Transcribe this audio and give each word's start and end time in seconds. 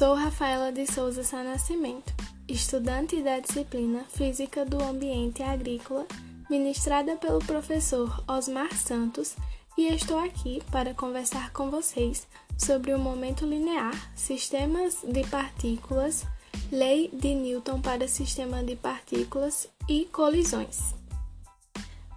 Sou 0.00 0.14
Rafaela 0.14 0.72
de 0.72 0.90
Souza 0.90 1.22
Sá 1.22 1.42
Nascimento, 1.44 2.14
estudante 2.48 3.22
da 3.22 3.38
disciplina 3.38 4.02
Física 4.08 4.64
do 4.64 4.82
Ambiente 4.82 5.42
Agrícola, 5.42 6.06
ministrada 6.48 7.16
pelo 7.16 7.38
professor 7.40 8.24
Osmar 8.26 8.74
Santos, 8.74 9.36
e 9.76 9.88
estou 9.88 10.18
aqui 10.18 10.62
para 10.72 10.94
conversar 10.94 11.52
com 11.52 11.70
vocês 11.70 12.26
sobre 12.56 12.94
o 12.94 12.98
momento 12.98 13.44
linear, 13.44 13.92
sistemas 14.16 14.96
de 15.06 15.22
partículas, 15.26 16.24
lei 16.72 17.10
de 17.12 17.34
Newton 17.34 17.82
para 17.82 18.08
sistema 18.08 18.64
de 18.64 18.76
partículas 18.76 19.68
e 19.86 20.06
colisões. 20.06 20.94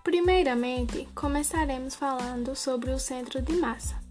Primeiramente, 0.05 1.05
começaremos 1.13 1.95
falando 1.95 2.55
sobre 2.55 2.91
o 2.91 2.97
centro 2.97 3.41
de 3.41 3.51
massa. 3.57 4.02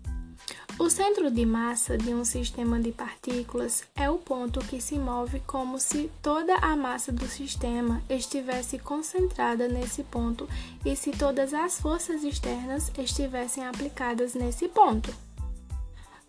O 0.79 0.89
centro 0.89 1.31
de 1.31 1.45
massa 1.45 1.99
de 1.99 2.15
um 2.15 2.25
sistema 2.25 2.81
de 2.81 2.91
partículas 2.93 3.85
é 3.95 4.09
o 4.11 4.19
ponto 4.19 4.59
que 4.61 4.81
se 4.81 4.99
move 4.99 5.41
como 5.41 5.79
se 5.79 6.11
toda 6.23 6.57
a 6.57 6.75
massa 6.75 7.13
do 7.13 7.27
sistema 7.29 8.03
estivesse 8.09 8.79
concentrada 8.79 9.69
nesse 9.69 10.03
ponto 10.03 10.49
e 10.85 10.97
se 10.97 11.11
todas 11.11 11.53
as 11.53 11.79
forças 11.79 12.25
externas 12.25 12.91
estivessem 12.99 13.67
aplicadas 13.67 14.35
nesse 14.35 14.67
ponto. 14.67 15.15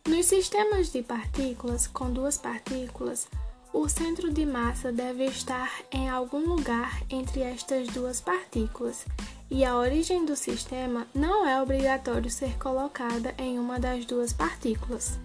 Nos 0.08 0.26
sistemas 0.26 0.92
de 0.92 1.02
partículas 1.02 1.88
com 1.88 2.12
duas 2.12 2.38
partículas, 2.38 3.28
o 3.72 3.88
centro 3.88 4.32
de 4.32 4.46
massa 4.46 4.92
deve 4.92 5.26
estar 5.26 5.72
em 5.92 6.10
algum 6.10 6.46
lugar 6.46 7.02
entre 7.10 7.42
estas 7.42 7.88
duas 7.88 8.20
partículas 8.22 9.06
e 9.54 9.64
a 9.64 9.78
origem 9.78 10.26
do 10.26 10.36
sistema 10.36 11.06
não 11.14 11.48
é 11.48 11.62
obrigatório 11.62 12.28
ser 12.28 12.58
colocada 12.58 13.36
em 13.38 13.60
uma 13.60 13.80
das 13.80 14.04
duas 14.04 14.34
partículas. 14.34 15.20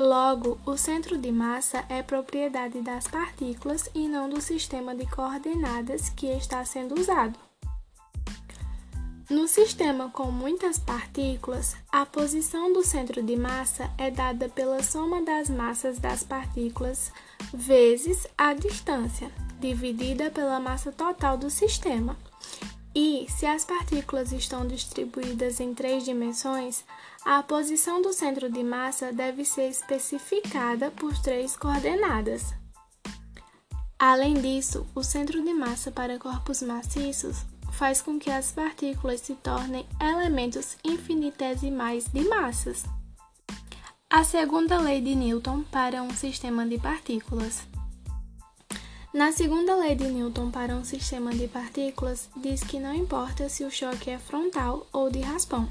Logo, 0.00 0.58
o 0.64 0.78
centro 0.78 1.18
de 1.18 1.30
massa 1.30 1.84
é 1.90 2.02
propriedade 2.02 2.80
das 2.80 3.06
partículas 3.06 3.90
e 3.94 4.08
não 4.08 4.30
do 4.30 4.40
sistema 4.40 4.94
de 4.94 5.04
coordenadas 5.10 6.08
que 6.08 6.26
está 6.26 6.64
sendo 6.64 6.98
usado. 6.98 7.38
No 9.28 9.46
sistema 9.46 10.08
com 10.08 10.30
muitas 10.30 10.78
partículas, 10.78 11.76
a 11.92 12.06
posição 12.06 12.72
do 12.72 12.82
centro 12.82 13.22
de 13.22 13.36
massa 13.36 13.90
é 13.98 14.10
dada 14.10 14.48
pela 14.48 14.82
soma 14.82 15.20
das 15.20 15.50
massas 15.50 15.98
das 15.98 16.22
partículas 16.22 17.12
vezes 17.52 18.26
a 18.38 18.54
distância, 18.54 19.30
dividida 19.60 20.30
pela 20.30 20.58
massa 20.58 20.90
total 20.90 21.36
do 21.36 21.50
sistema. 21.50 22.16
E, 22.98 23.26
se 23.28 23.44
as 23.44 23.62
partículas 23.62 24.32
estão 24.32 24.66
distribuídas 24.66 25.60
em 25.60 25.74
três 25.74 26.02
dimensões, 26.02 26.82
a 27.26 27.42
posição 27.42 28.00
do 28.00 28.10
centro 28.10 28.50
de 28.50 28.64
massa 28.64 29.12
deve 29.12 29.44
ser 29.44 29.68
especificada 29.68 30.90
por 30.92 31.14
três 31.18 31.54
coordenadas. 31.58 32.54
Além 33.98 34.32
disso, 34.40 34.86
o 34.94 35.02
centro 35.02 35.44
de 35.44 35.52
massa 35.52 35.90
para 35.90 36.18
corpos 36.18 36.62
maciços 36.62 37.44
faz 37.70 38.00
com 38.00 38.18
que 38.18 38.30
as 38.30 38.52
partículas 38.52 39.20
se 39.20 39.34
tornem 39.34 39.86
elementos 40.00 40.78
infinitesimais 40.82 42.06
de 42.06 42.26
massas. 42.26 42.84
A 44.08 44.24
segunda 44.24 44.80
lei 44.80 45.02
de 45.02 45.14
Newton 45.14 45.64
para 45.64 46.02
um 46.02 46.14
sistema 46.14 46.64
de 46.64 46.78
partículas. 46.78 47.60
Na 49.16 49.32
segunda 49.32 49.74
lei 49.74 49.94
de 49.94 50.08
Newton 50.08 50.50
para 50.50 50.76
um 50.76 50.84
sistema 50.84 51.30
de 51.34 51.48
partículas, 51.48 52.28
diz 52.36 52.62
que 52.62 52.78
não 52.78 52.94
importa 52.94 53.48
se 53.48 53.64
o 53.64 53.70
choque 53.70 54.10
é 54.10 54.18
frontal 54.18 54.86
ou 54.92 55.10
de 55.10 55.20
raspão, 55.20 55.66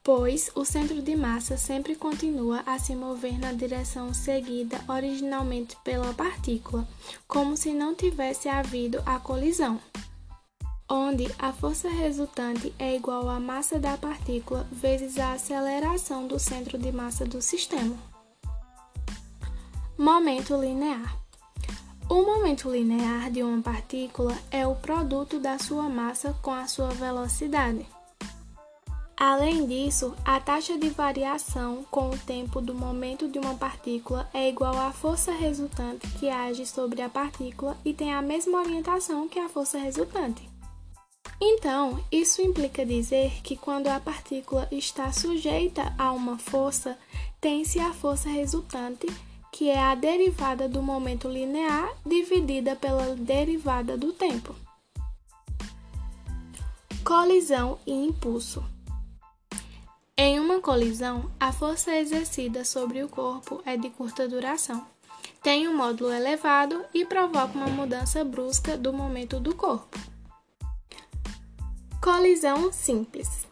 pois 0.00 0.48
o 0.54 0.64
centro 0.64 1.02
de 1.02 1.16
massa 1.16 1.56
sempre 1.56 1.96
continua 1.96 2.62
a 2.66 2.78
se 2.78 2.94
mover 2.94 3.36
na 3.40 3.52
direção 3.52 4.14
seguida 4.14 4.80
originalmente 4.86 5.76
pela 5.82 6.14
partícula, 6.14 6.86
como 7.26 7.56
se 7.56 7.74
não 7.74 7.96
tivesse 7.96 8.48
havido 8.48 9.02
a 9.04 9.18
colisão, 9.18 9.80
onde 10.88 11.26
a 11.36 11.52
força 11.52 11.88
resultante 11.88 12.72
é 12.78 12.94
igual 12.94 13.28
à 13.28 13.40
massa 13.40 13.76
da 13.76 13.96
partícula 13.96 14.64
vezes 14.70 15.18
a 15.18 15.32
aceleração 15.32 16.28
do 16.28 16.38
centro 16.38 16.78
de 16.78 16.92
massa 16.92 17.26
do 17.26 17.42
sistema. 17.42 17.98
Momento 19.98 20.56
linear. 20.56 21.23
O 22.08 22.22
momento 22.22 22.70
linear 22.70 23.30
de 23.30 23.42
uma 23.42 23.62
partícula 23.62 24.36
é 24.50 24.66
o 24.66 24.74
produto 24.74 25.40
da 25.40 25.58
sua 25.58 25.88
massa 25.88 26.36
com 26.42 26.52
a 26.52 26.66
sua 26.66 26.88
velocidade. 26.90 27.86
Além 29.16 29.66
disso, 29.66 30.14
a 30.22 30.38
taxa 30.38 30.76
de 30.76 30.90
variação 30.90 31.82
com 31.90 32.10
o 32.10 32.18
tempo 32.18 32.60
do 32.60 32.74
momento 32.74 33.26
de 33.26 33.38
uma 33.38 33.54
partícula 33.54 34.28
é 34.34 34.50
igual 34.50 34.76
à 34.76 34.92
força 34.92 35.32
resultante 35.32 36.06
que 36.18 36.28
age 36.28 36.66
sobre 36.66 37.00
a 37.00 37.08
partícula 37.08 37.74
e 37.84 37.94
tem 37.94 38.12
a 38.12 38.20
mesma 38.20 38.60
orientação 38.60 39.26
que 39.26 39.38
a 39.38 39.48
força 39.48 39.78
resultante. 39.78 40.46
Então, 41.40 41.98
isso 42.12 42.42
implica 42.42 42.84
dizer 42.84 43.40
que 43.42 43.56
quando 43.56 43.88
a 43.88 43.98
partícula 43.98 44.68
está 44.70 45.10
sujeita 45.10 45.94
a 45.96 46.12
uma 46.12 46.38
força, 46.38 46.98
tem-se 47.40 47.80
a 47.80 47.94
força 47.94 48.28
resultante 48.28 49.06
que 49.54 49.70
é 49.70 49.80
a 49.80 49.94
derivada 49.94 50.68
do 50.68 50.82
momento 50.82 51.28
linear 51.28 51.88
dividida 52.04 52.74
pela 52.74 53.14
derivada 53.14 53.96
do 53.96 54.12
tempo. 54.12 54.52
Colisão 57.04 57.78
e 57.86 57.92
impulso. 57.92 58.64
Em 60.16 60.40
uma 60.40 60.60
colisão, 60.60 61.30
a 61.38 61.52
força 61.52 61.94
exercida 61.94 62.64
sobre 62.64 63.00
o 63.04 63.08
corpo 63.08 63.62
é 63.64 63.76
de 63.76 63.90
curta 63.90 64.26
duração, 64.26 64.84
tem 65.40 65.68
um 65.68 65.76
módulo 65.76 66.12
elevado 66.12 66.84
e 66.92 67.04
provoca 67.04 67.56
uma 67.56 67.68
mudança 67.68 68.24
brusca 68.24 68.76
do 68.76 68.92
momento 68.92 69.38
do 69.38 69.54
corpo. 69.54 69.96
Colisão 72.02 72.72
simples. 72.72 73.46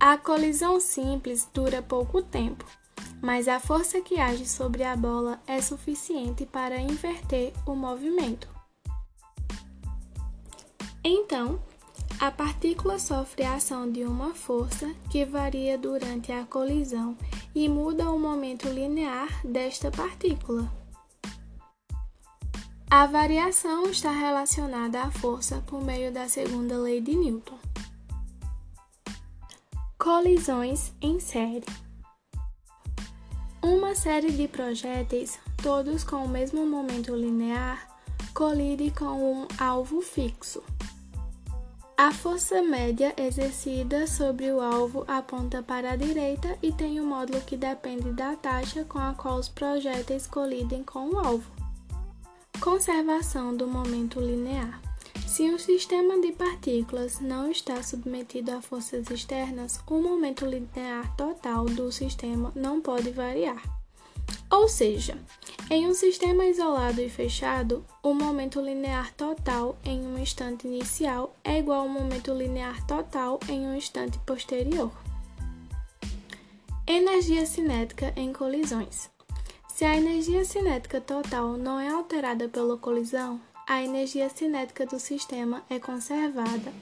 A 0.00 0.18
colisão 0.18 0.80
simples 0.80 1.48
dura 1.54 1.80
pouco 1.80 2.20
tempo 2.20 2.64
mas 3.24 3.48
a 3.48 3.58
força 3.58 4.02
que 4.02 4.20
age 4.20 4.46
sobre 4.46 4.84
a 4.84 4.94
bola 4.94 5.40
é 5.46 5.58
suficiente 5.62 6.44
para 6.44 6.78
inverter 6.78 7.54
o 7.64 7.74
movimento. 7.74 8.46
Então, 11.02 11.58
a 12.20 12.30
partícula 12.30 12.98
sofre 12.98 13.42
a 13.42 13.54
ação 13.54 13.90
de 13.90 14.04
uma 14.04 14.34
força 14.34 14.94
que 15.10 15.24
varia 15.24 15.78
durante 15.78 16.32
a 16.32 16.44
colisão 16.44 17.16
e 17.54 17.66
muda 17.66 18.10
o 18.10 18.18
momento 18.18 18.68
linear 18.68 19.40
desta 19.42 19.90
partícula. 19.90 20.70
A 22.90 23.06
variação 23.06 23.86
está 23.86 24.12
relacionada 24.12 25.00
à 25.00 25.10
força 25.10 25.64
por 25.66 25.82
meio 25.82 26.12
da 26.12 26.28
segunda 26.28 26.76
lei 26.76 27.00
de 27.00 27.16
Newton. 27.16 27.58
Colisões 29.96 30.92
em 31.00 31.18
série. 31.18 31.83
Uma 33.64 33.94
série 33.94 34.30
de 34.30 34.46
projéteis, 34.46 35.38
todos 35.62 36.04
com 36.04 36.16
o 36.16 36.28
mesmo 36.28 36.66
momento 36.66 37.16
linear, 37.16 37.88
colide 38.34 38.90
com 38.90 39.06
um 39.06 39.48
alvo 39.56 40.02
fixo. 40.02 40.62
A 41.96 42.12
força 42.12 42.60
média 42.60 43.14
exercida 43.16 44.06
sobre 44.06 44.52
o 44.52 44.60
alvo 44.60 45.02
aponta 45.08 45.62
para 45.62 45.92
a 45.92 45.96
direita 45.96 46.58
e 46.62 46.72
tem 46.72 47.00
um 47.00 47.06
módulo 47.06 47.40
que 47.40 47.56
depende 47.56 48.12
da 48.12 48.36
taxa 48.36 48.84
com 48.84 48.98
a 48.98 49.14
qual 49.14 49.38
os 49.38 49.48
projéteis 49.48 50.26
colidem 50.26 50.84
com 50.84 51.08
o 51.14 51.18
alvo. 51.18 51.50
Conservação 52.60 53.56
do 53.56 53.66
momento 53.66 54.20
linear. 54.20 54.78
Se 55.34 55.42
um 55.50 55.58
sistema 55.58 56.20
de 56.20 56.30
partículas 56.30 57.18
não 57.18 57.50
está 57.50 57.82
submetido 57.82 58.52
a 58.52 58.62
forças 58.62 59.10
externas, 59.10 59.80
o 59.84 60.00
momento 60.00 60.46
linear 60.46 61.12
total 61.16 61.64
do 61.64 61.90
sistema 61.90 62.52
não 62.54 62.80
pode 62.80 63.10
variar. 63.10 63.60
Ou 64.48 64.68
seja, 64.68 65.18
em 65.68 65.88
um 65.88 65.92
sistema 65.92 66.46
isolado 66.46 67.00
e 67.00 67.10
fechado, 67.10 67.84
o 68.00 68.14
momento 68.14 68.60
linear 68.60 69.12
total 69.14 69.76
em 69.84 70.06
um 70.06 70.16
instante 70.20 70.68
inicial 70.68 71.34
é 71.42 71.58
igual 71.58 71.80
ao 71.80 71.88
momento 71.88 72.32
linear 72.32 72.86
total 72.86 73.40
em 73.48 73.66
um 73.66 73.74
instante 73.74 74.20
posterior. 74.20 74.92
Energia 76.86 77.44
cinética 77.44 78.12
em 78.14 78.32
colisões. 78.32 79.10
Se 79.66 79.84
a 79.84 79.96
energia 79.96 80.44
cinética 80.44 81.00
total 81.00 81.56
não 81.56 81.80
é 81.80 81.88
alterada 81.88 82.48
pela 82.48 82.78
colisão, 82.78 83.40
a 83.66 83.82
energia 83.82 84.28
cinética 84.28 84.84
do 84.84 85.00
sistema 85.00 85.62
é 85.70 85.78
conservada. 85.78 86.72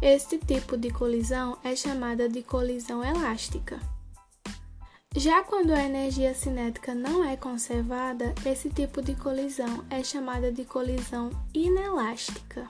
Este 0.00 0.38
tipo 0.38 0.76
de 0.76 0.90
colisão 0.90 1.56
é 1.62 1.76
chamada 1.76 2.28
de 2.28 2.42
colisão 2.42 3.04
elástica. 3.04 3.78
Já 5.14 5.42
quando 5.44 5.72
a 5.72 5.84
energia 5.84 6.34
cinética 6.34 6.94
não 6.94 7.22
é 7.24 7.36
conservada, 7.36 8.34
esse 8.46 8.70
tipo 8.70 9.02
de 9.02 9.14
colisão 9.14 9.84
é 9.90 10.02
chamada 10.02 10.50
de 10.50 10.64
colisão 10.64 11.30
inelástica. 11.54 12.68